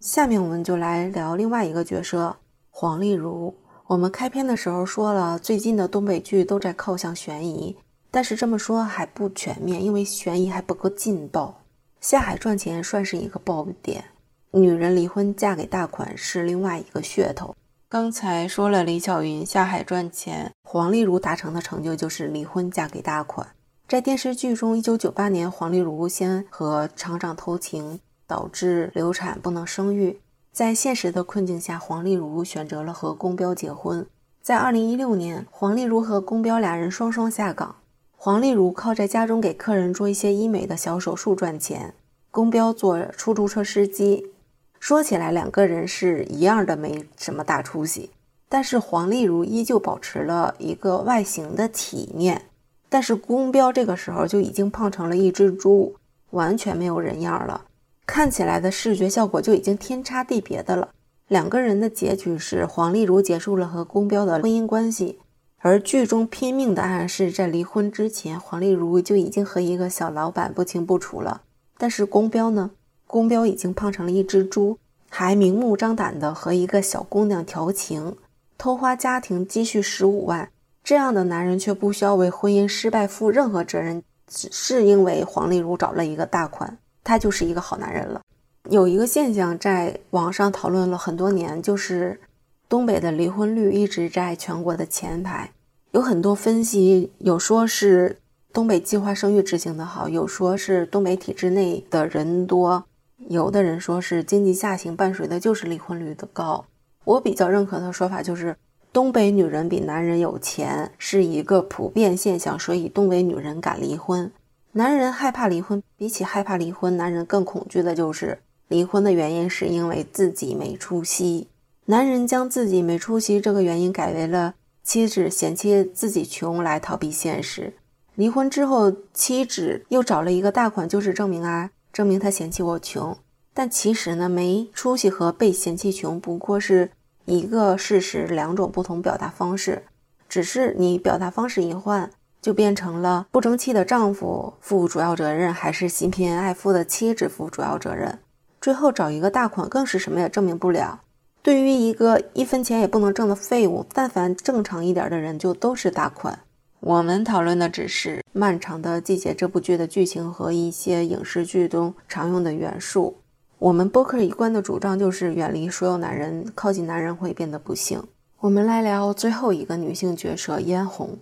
[0.00, 2.36] 下面我们就来聊另外一个角色
[2.70, 3.52] 黄丽茹。
[3.88, 7.76] 我们开篇的时候说了，最近的东北剧都在靠向悬疑，
[8.08, 11.62] 但是这么说还不全面，因为悬疑还不够劲爆。
[12.00, 14.04] 下海赚钱算是一个爆点，
[14.52, 17.56] 女人离婚嫁给大款是另外一个噱头。
[17.88, 23.48] 刚才说了李巧云下海赚钱，黄丽茹达成的成就就是离婚嫁给大款。
[23.88, 27.98] 在电视剧中，一九九八年，黄丽茹先和厂长偷情。
[28.28, 30.20] 导致流产不能生育，
[30.52, 34.06] 在现实的困境下，黄丽茹选择了和宫彪结婚。
[34.42, 37.76] 在二零一六年，黄丽茹和宫彪俩人双双下岗，
[38.16, 41.94] 黄丽茹靠在家中给客人做一些医美的小手术赚钱，
[42.30, 44.30] 宫彪做出租车司机。
[44.78, 48.10] 说起来，两个人是一样的，没什么大出息。
[48.48, 52.42] 但是黄丽茹依旧保持了一个外形的体面，
[52.88, 55.96] 但是宫彪这个时候就已经胖成了一只猪，
[56.30, 57.66] 完全没有人样了。
[58.08, 60.88] 看起来的视觉效果就已经天差地别的了。
[61.28, 65.18] 两个人的结局是黄丽茹结束了和宫彪的婚姻关系，
[65.58, 71.42] 而剧中拼命的暗示，在离婚之前，黄丽茹就已经和一个小老板不清不楚了。
[71.76, 72.70] 但是宫彪呢？
[73.06, 74.78] 宫彪已经胖成了一只猪，
[75.10, 78.16] 还明目张胆的和一个小姑娘调情，
[78.56, 80.50] 偷花家庭积蓄十五万。
[80.82, 86.78] 这样的男人却不需要为婚姻失败负任何责任，只是因为黄丽茹找了一个大款。
[87.08, 88.20] 他就是一个好男人了。
[88.68, 92.20] 有一个现象在网上讨论了很多年，就是
[92.68, 95.50] 东北的离婚率一直在全国的前排。
[95.92, 98.18] 有很多分析，有说是
[98.52, 102.84] 东北计划生育执行的好，有说是东北体制内的人多，
[103.28, 106.66] 有的人说是经济下行伴随的就是离婚率的高。
[107.04, 108.54] 我比较认可的说法就是，
[108.92, 114.30] 东北女人比男人有钱是一个普遍现象，所以东北女人敢离婚。
[114.78, 118.38] 男人害怕离婚，比起害怕离婚，男人更恐惧的就是
[118.68, 121.48] 离婚的原因是因为自己没出息。
[121.86, 127.74] 男人将自己没出息这个原因改为了妻子嫌弃自己穷来逃避现实。
[128.14, 133.18] 离婚之后，妻子又找了一个大款，就是证明啊，证明他嫌弃我穷。
[133.52, 136.92] 但其实呢，没出息和被嫌弃穷不过是
[137.24, 139.82] 一个事实，两种不同表达方式，
[140.28, 142.08] 只是你表达方式一换。
[142.40, 148.18] 就变成了不争气的丈夫负主要责任，还是嫌贫爱富的妻子负主要责任？
[148.60, 151.00] 最后找一个大款，更是什么也证明不了。
[151.42, 156.40] 对于一个一分钱也不能挣的废物，但凡正常一点的人就都是大款。
[156.80, 163.16] 我们讨论的只是《漫长的季节》这部剧的剧情和一些影视剧中常用的元素。
[163.58, 168.02] 我们播客一贯的主张就是远离所有男人，靠近男人会变得不幸。
[168.40, 171.18] 我们来聊最后一个女性角色嫣红。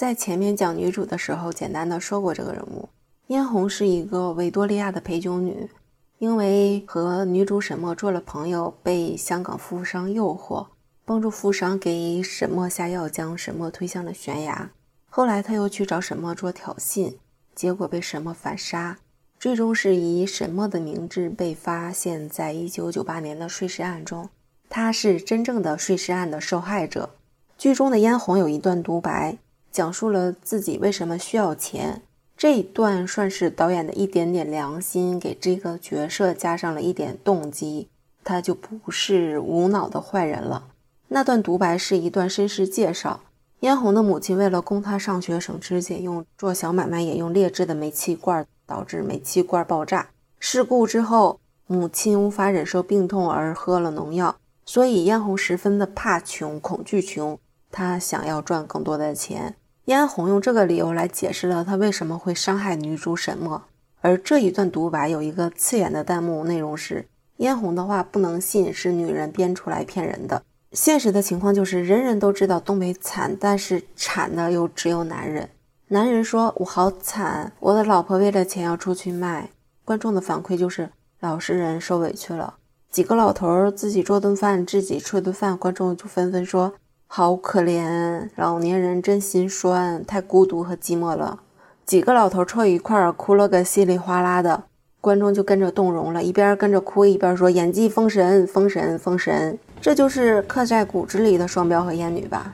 [0.00, 2.88] 在前面讲女主的时候，简单的说过这个人物。
[3.26, 5.68] 嫣红是一个维多利亚的陪酒女，
[6.16, 10.68] 因为和女主沈墨做了朋友，被香港富商诱惑，
[11.04, 14.70] 帮助富商给沈墨下药，将沈墨推向了悬崖。
[15.10, 17.16] 后来他又去找沈墨做挑衅，
[17.54, 18.96] 结果被沈墨反杀，
[19.38, 24.30] 最终是以沈墨的名字被发现在一九九八年的碎尸案中。
[24.70, 27.10] 他是真正的碎尸案的受害者。
[27.58, 29.36] 剧中的嫣红有一段独白。
[29.72, 32.02] 讲述了自己为什么需要钱，
[32.36, 37.88] 这一段算是导演的一点点良心，给这个角色加上了一点动机，
[38.24, 40.68] 他就不是无脑的坏人了。
[41.08, 43.20] 那段独白是一段身世介绍：
[43.60, 50.08] 嫣红的母亲为了供她上学省吃俭用，做小买卖也用劣质的煤气罐，导致煤气罐爆炸。
[50.38, 57.38] 事故之后，母亲无法忍受病痛而喝了农药，所以嫣红十分的怕穷，恐惧穷，
[57.70, 59.56] 她想要赚更多的钱。
[59.90, 63.60] 嫣红用这个理由来解释了他为什么会伤害女主沈墨，
[64.00, 67.04] 而这一段独白有一个刺眼的弹幕，内容是：
[67.38, 70.44] 嫣红的话不能信，是女人编出来骗人的。
[70.70, 75.48] 现实的情况就是，人人都知道东北惨，但是惨的又只有男人。
[75.88, 79.50] 男人说：“我好惨，我的老婆为了钱要出去卖。”
[79.84, 82.54] 观众的反馈就是：“老实人受委屈了。”
[82.92, 86.74] 几个老头自己做顿饭，自己吃顿饭，观众就纷纷说。
[87.12, 91.40] 好可怜，老年人真心酸，太孤独和寂寞了。
[91.84, 94.62] 几个老头凑一块儿哭了个稀里哗啦的，
[95.00, 99.58] 观众就跟着动容了，一边跟着哭一边说演技封神，封神，封神。
[99.80, 102.52] 这就是刻在骨子里的双标和烟女吧？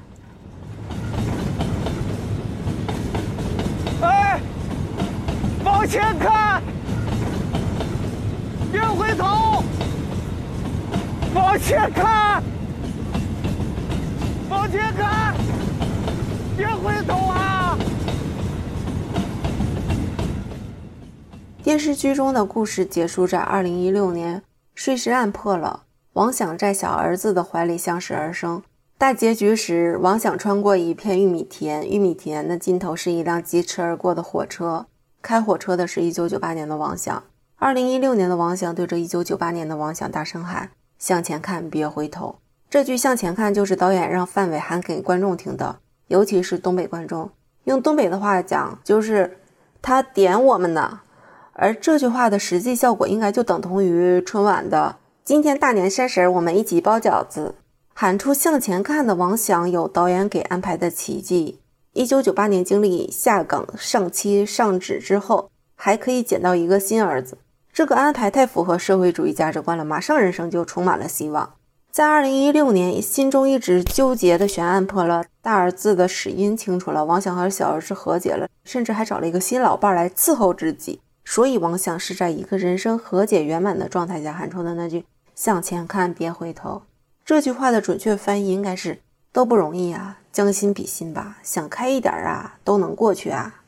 [4.01, 4.41] 哎，
[5.67, 6.63] 往前看，
[8.73, 9.63] 别回头，
[11.35, 12.43] 往前看，
[14.49, 15.35] 往前看，
[16.57, 17.77] 别回头啊！
[21.65, 24.43] 电视剧中的故事结束在二零一六年，
[24.77, 25.83] 碎尸案破了。
[26.13, 28.63] 王想在小儿子的怀里相视而生。
[28.97, 34.87] 大结局时，王想穿过一片玉米田，玉米田的尽头是一辆疾驰而过的火车。
[35.21, 37.25] 开火车的是一九九八年的王想。
[37.57, 42.37] 二零一六年的王想对着一九九八年的王想大声喊：“向前看，别回头。”
[42.69, 47.31] 这句“向前看”就是导演让范伟喊给观众听的，尤其是东北观众。
[47.65, 49.39] 用东北的话讲，就是
[49.81, 51.01] 他点我们呢。
[51.53, 54.97] 而这句话的实际效果，应该就等同于春晚的。
[55.25, 57.55] 今天大年三十，我们一起包饺子。
[57.95, 61.61] 喊出向前看的王响有导演给安排的奇迹。
[61.95, 67.39] 一九九八年经历下岗、上期、上址之后，还可以捡到一个新儿子，
[67.73, 71.55] 这个安排太符合社会主义价值观了，马上人生就充满了希望。
[71.97, 81.01] 在二零一六年，心中一直纠结的悬案破了，大儿子的死因清楚了，王响和小儿子和解了，甚至还找了一个新老伴来伺候自己。
[81.25, 85.07] 所以王响是在一个人生和解圆满的状态下喊出的那句。
[85.35, 86.83] 向前看，别回头。
[87.25, 88.99] 这句话的准确翻译应该是
[89.33, 93.63] “都不容易啊，将心比心吧，想开一点啊，都能过去啊。”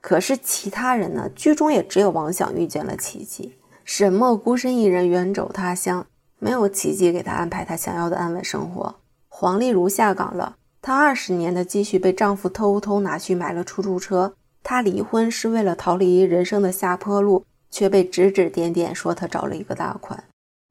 [0.00, 1.28] 可是其他人呢？
[1.34, 3.56] 剧中也只有王想遇见了奇迹。
[3.82, 6.06] 沈默孤身一人远走他乡，
[6.38, 8.96] 没有奇迹给他安排他想要的安稳生活。
[9.28, 14.34] 黄丽茹下岗了，她二十年的积蓄被丈夫偷偷拿去买了出租车。
[14.62, 20.24] 她离婚是为了逃离人生的下坡路，却被指指点点说她找了一个大款。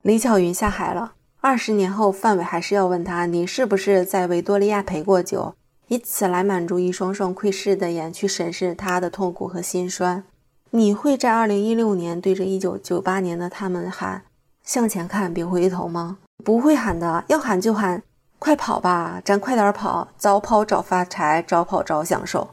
[0.04, 1.14] 李巧云下海了。
[1.40, 5.56] 二十年后，范伟还是要问他：“你是不是在维多利亚陪过酒？”
[5.88, 10.24] 以此来满足一双双窥视的眼，去审视他的痛苦和心酸。
[10.72, 14.24] 你会在二零一六年对着一九九八年的他们喊
[14.68, 16.18] “向前看，别回头”吗？
[16.44, 17.24] 不会喊的。
[17.30, 18.04] 要喊就喊
[18.38, 22.50] “快跑吧，咱快点跑，早跑早发财，早跑早享受”。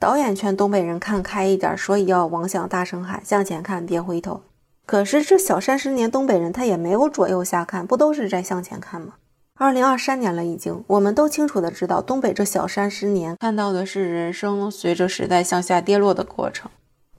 [0.00, 4.40] 导演劝东北人看开一点，所以要王响大声喊“向前看，别回头”。
[4.86, 9.12] 可是这小三十年，东北人他也没有左右下看，不都是在向前看吗？
[9.58, 16.70] 二零二三年了，已经，我们都清楚的知道，东北这小三十年看到的是人生随着时代向下跌落的过程。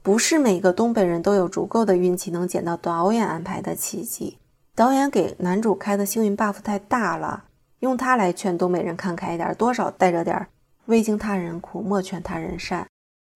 [0.02, 4.38] 不是每个东北人都有足够的运气能捡到导演安排的奇迹。
[4.74, 7.44] 导演给男主开的幸运 buff 太大了，
[7.80, 10.48] 用它来劝东北人看开一点，多少带着点
[10.86, 12.88] 未经他人苦，莫劝他人善。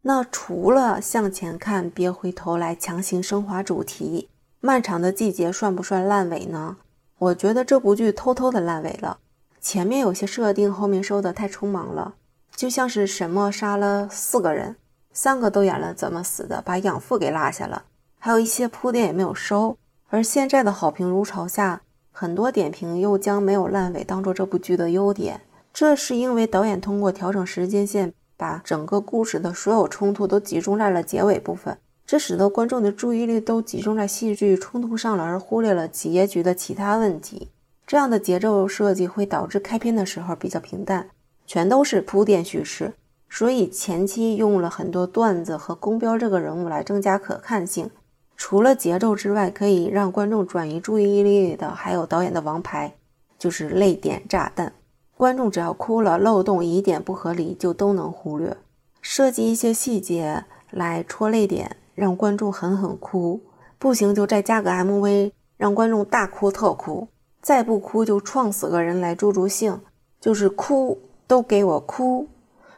[0.02, 4.29] 那除了向前看，别回头来强行升华主题，
[4.61, 6.79] 漫长的季节算不算烂尾呢？
[7.18, 9.18] 我觉得这部剧偷偷的烂尾了。
[9.61, 12.14] 前面有些设定，后面收的太匆忙了，
[12.55, 14.76] 就像是沈墨杀了四个人，
[15.16, 17.85] 三个都演了怎么死的，把养父给落下了，
[18.18, 19.79] 还有一些铺垫也没有收。
[20.11, 21.81] 而现在的好评如潮下，
[22.12, 25.40] 很多点评又将没有烂尾当做这部剧的优点，
[25.72, 28.12] 这是因为导演通过调整时间线。
[28.38, 37.50] 把整个故事的所有冲突都集中在了结尾部分，这使得观众的注意力都集中在戏剧冲突上了，而忽略了结局的其他问题。
[37.87, 41.09] 这样的节奏设计会导致开篇的时候比较平淡，
[41.46, 42.92] 全都是铺垫叙事，
[43.28, 47.90] 所以前期用了很多段子和宫彪这个人物来增加可看性。
[48.36, 52.94] 除了节奏之外，可以让观众转移注意力的还有导演的王牌，
[53.38, 54.72] 就是泪点炸弹。
[55.16, 58.56] 观众只要哭了，漏洞、疑点不合理就都能忽略，
[59.00, 63.40] 设计一些细节来戳泪点，让观众狠狠哭。
[63.78, 67.08] 不行就再加个 MV，让观众大哭特哭。
[67.40, 69.80] 再不哭就撞死个人来助助兴，
[70.20, 72.28] 就是哭都给我哭。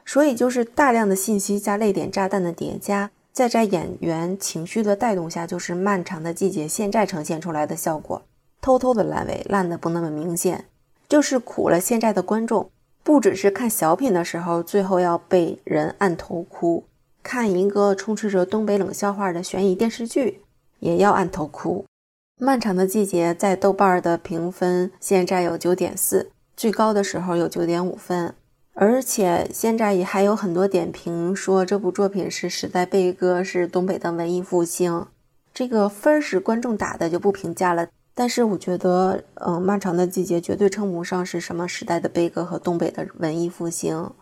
[0.09, 8.23] 所以就是大量的信息加泪点炸弹的叠加，再在演员情绪的带动下，就是漫长的季节现在呈现出来的效果。
[8.63, 10.65] 偷偷的烂尾，烂的不那么明显。
[11.11, 12.71] 就是苦了现在的观众，
[13.02, 16.85] 不只是看小品的时候，最后要被人按头哭；
[17.23, 20.40] 看一个充斥着东北冷笑话的悬疑电视剧，
[20.79, 21.85] 也要按头哭。
[22.40, 28.35] 漫长的季节在豆瓣的评分现在有九点四，最高的时候有九点五分，
[28.81, 35.04] 而且现在也还有很多点评说这部作品是时代悲歌，是东北的文艺复兴。
[35.52, 37.88] 这个分是观众打的，就不评价了。
[38.14, 44.12] 但是我觉得，嗯，漫长的季节绝对称不上是什么时代的悲歌和东北的文艺复兴。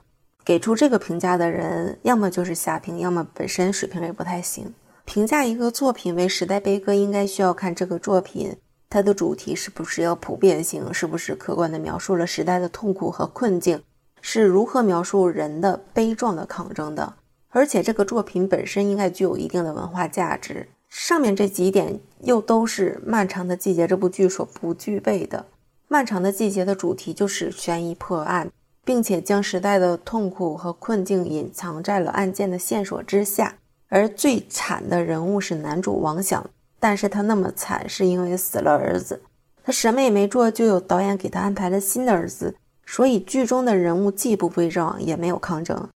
[0.43, 4.73] 给出这个评价的人，要么就是瞎评，要么本身水平也不太行。
[5.05, 8.57] 评价一个作品为时代悲歌，应该需要看这个作品
[8.89, 13.83] 它的主题是不是有普遍性，是不是客观的描述了时代的痛苦和困境，
[14.29, 17.15] 是如何描述人的悲壮的抗争的。
[17.51, 20.67] 而且这个作品本身应该具有一定的文化价值。
[20.89, 25.39] 上面这几点又都是《漫长的季节》这部剧所不具备的。
[25.87, 28.51] 《漫长的季节》的主题就是悬疑破案，
[28.85, 33.55] 并且将时代的痛苦和困境隐藏在了案件的线索之下。
[33.89, 36.45] 而最惨的人物是男主王响，
[36.81, 39.23] 但是他那么惨是因为死了儿子，
[39.63, 42.57] 他什么也没做，就有导演给他安排了新的儿子，
[42.87, 45.89] 所以剧中的人物既不悲壮，也没有抗争。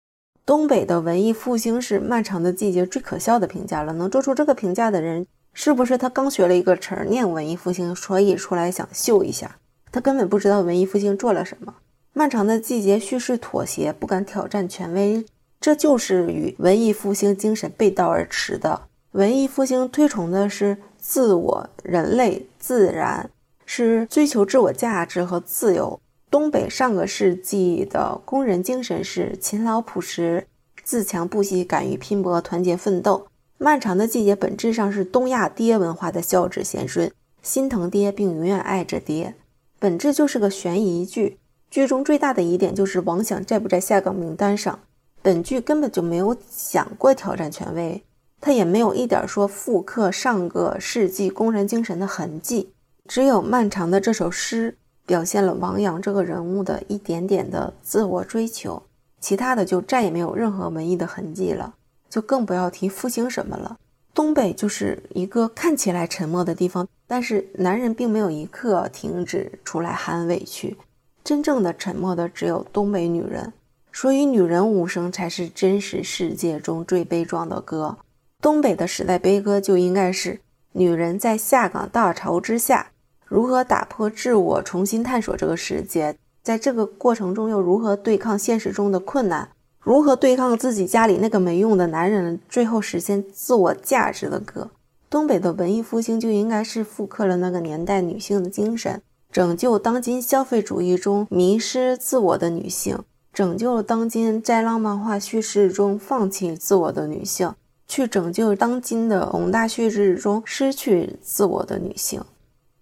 [0.44, 3.92] 东北的文艺复兴是《漫长的季节》最可笑的评价了。
[3.92, 5.24] 能做出这个评价的人，
[5.54, 9.56] 是不是他刚学了一个词儿念文艺复兴，所以出来想秀一下？
[9.92, 11.74] 他根本不知道文艺复兴做了什么。
[12.12, 15.24] 《漫长的季节》叙事妥协，不敢挑战权威，
[15.60, 18.82] 这就是与文艺复兴精神背道而驰的。
[19.12, 23.30] 文艺复兴推崇的是自我、人类、自然，
[23.64, 26.00] 是追求自我价值和自由。
[26.30, 30.46] 东北上个世纪的工人精神是勤劳朴实、
[30.84, 33.26] 自强不息、敢于拼搏、团结奋斗。
[33.58, 37.12] 漫长的季节本质上是东亚爹文化的孝子贤孙，
[37.42, 39.34] 心疼爹并永远爱着爹，
[39.78, 41.38] 本质就是个悬疑剧。
[41.68, 44.80] 剧中最大的疑点就是王响在不在下岗名单上。
[45.22, 48.02] 本剧根本就没有想过挑战权威，
[48.40, 52.72] 他也没有一点说复刻上个世纪工人精神的痕迹，
[53.06, 54.78] 只有漫长的这首诗。
[55.10, 58.80] 表现了王阳这个人物的一点点的自我追求，
[59.20, 61.74] 其他的就再也没有任何文艺的痕迹了，
[62.08, 63.76] 就更不要提复兴什么了。
[64.14, 70.76] 东北就是一个看起来沉默的地方，但是男人并没有一刻停止出来喊委屈，
[71.24, 73.52] 真正的沉默的只有东北女人，
[73.92, 77.98] 所以女人无声才是真实世界中最悲壮的歌。
[78.40, 80.40] 东北的时代悲歌就应该是
[80.70, 82.92] 女人在下岗大潮之下。
[83.30, 86.16] 如何打破自我，重新探索这个世界？
[86.42, 89.48] 在这个过程中，又如何对抗现实中的困难？
[89.78, 92.40] 如何对抗自己家里那个没用的男人？
[92.48, 94.68] 最后实现自我价值的歌。
[95.08, 99.00] 东北的文艺复兴就应该是复刻了那个年代女性的精神，
[99.30, 102.98] 拯救当今消费主义中迷失自我的女性，
[103.32, 107.54] 拯救当今在浪漫化叙事中放弃自我的女性，
[107.86, 112.20] 去拯救当今的宏大叙事中失去自我的女性。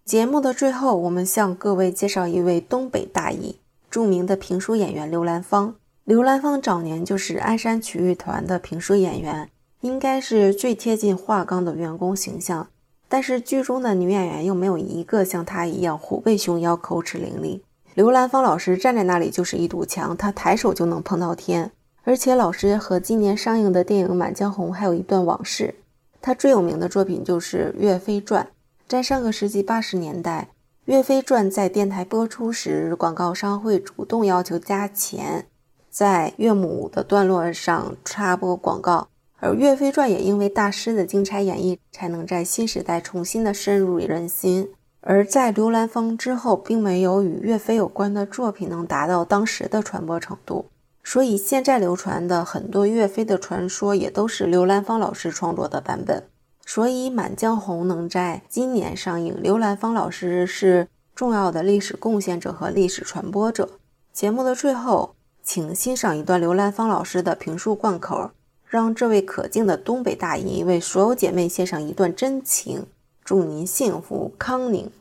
[0.09, 3.57] 节目的最后，我们向各位介绍一位东北大姨，
[3.91, 5.75] 著名的评书演员刘兰芳。
[6.05, 9.51] 刘兰芳早年就是鞍山曲艺团的评书演员，
[9.83, 12.69] 应该是最贴近华冈的员工形象。
[13.07, 17.61] 但是剧中的女演员又没有一个像她一样虎背熊腰、口齿伶俐。
[17.93, 21.71] 刘兰芳老师站在那里就是一堵墙，她抬手就能碰到天。
[22.05, 25.75] 而且老师和今年上映的电影《满江红》还有一段往事。
[26.23, 28.43] 他最有名的作品就是《岳飞传》。
[28.89, 30.49] 在上个世纪八十年代，
[30.87, 35.47] 《岳飞传》在电台播出时，广告商会主动要求加钱，
[35.91, 39.09] 在岳母的段落上插播广告。
[39.41, 44.71] 而《岳飞传》也因为大师的精彩演绎，才能在新时代重新的深入人心。
[45.03, 50.65] 而在刘兰芳之后，并没有与岳飞有关的作品能达到当时的传播程度，
[51.05, 56.25] 所以现在流传的很多岳飞的传说，也都是刘兰芳老师创作的版本。
[56.71, 63.71] 所以，《满江红》能在今年上映，刘兰芳老师是重要的历史贡献者和历史传播者。
[64.13, 68.33] 节目的最后，请欣赏一段刘兰芳老师的评书贯口，
[68.67, 72.87] 让这位可敬的东北大姨为所有姐妹献上一段真情，
[73.25, 74.93] 祝您幸福康宁。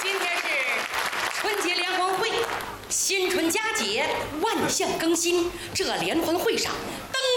[0.00, 0.46] 今天是
[1.40, 2.30] 春节联欢会，
[2.88, 4.08] 新春佳节，
[4.40, 5.50] 万象更新。
[5.74, 6.72] 这联欢会上。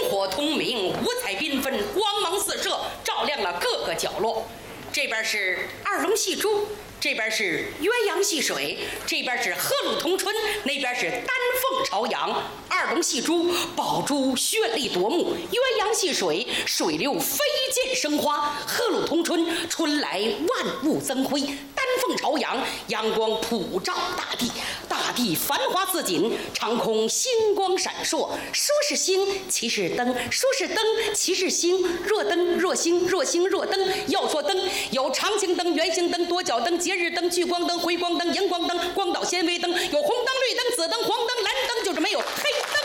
[0.08, 4.46] 火通明，五彩缤纷，光芒四射，照亮了各个角落。
[4.92, 6.68] 这边是二龙戏珠，
[7.02, 10.32] 这边是鸳鸯戏水，这边是鹤鹿同春，
[10.62, 11.26] 那边是丹
[11.60, 12.44] 凤朝阳。
[12.68, 17.38] 二龙戏珠，宝珠绚丽夺目；鸳鸯戏水，水流飞
[17.72, 21.40] 溅生花；鹤鹿同春，春来万物增辉；
[21.74, 24.52] 丹凤朝阳，阳光普照大地。
[24.88, 28.30] 大地繁花似锦，长空星光闪烁。
[28.52, 30.76] 说是星，其是灯；说是灯，
[31.14, 31.82] 其是星。
[32.06, 33.80] 若灯若星，若星若灯。
[34.06, 34.56] 要说灯，
[34.92, 39.70] 有长形灯、圆形灯、多角灯、节日灯、聚光灯、回光灯、荧光灯、光导纤维灯。
[39.70, 42.82] 有红灯、绿灯、紫灯、黄灯、蓝灯，就是没有黑灯。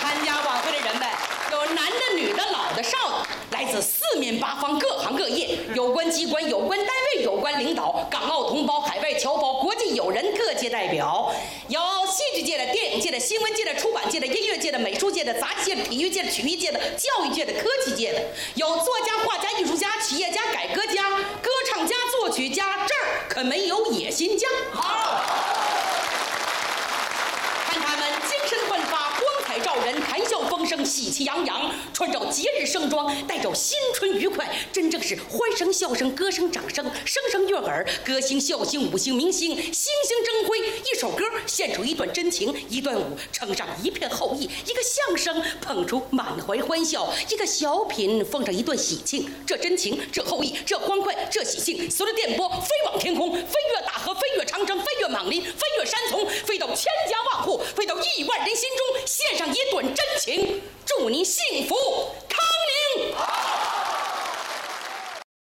[0.00, 1.08] 参加晚会的人们，
[1.52, 9.90] 有男的、女的、老的、少的，来自四面八方，各行各业，有关机关、有关单位、有关领导，港澳同胞、海外侨胞、国际。
[9.90, 11.29] 友人、各界代表，
[15.34, 18.20] 杂技界的、体育界的、曲艺界的、教育界的、科技界的，
[18.54, 21.10] 有作家、画家、艺术家、企业家、改革家、
[21.42, 24.48] 歌唱家、作曲家，这儿可没有野心家。
[24.72, 25.22] 好，
[27.66, 37.86] 看他们精神焕发，光彩照人，谈笑风喜气洋洋，穿着节日盛装，带着新春愉快，真正是欢声笑声、歌声掌声，声声悦耳。
[38.04, 40.58] 歌星、笑星、五星明星，星星争辉。
[40.60, 49.30] 一首歌献出一段真情，一段舞撑上一片厚意，一个相声捧出满怀欢笑，一个小品奉上一段喜庆。
[49.46, 60.60] 这真情，这厚意，这欢快，这喜庆，随着电波飞往天空，飞越大河，飞越长城，飞越莽林，飞越山丛，飞到千家万户，飞到亿万人心中，献上一段真情。
[60.98, 61.74] 祝你幸福
[62.28, 62.40] 康
[62.96, 63.14] 宁。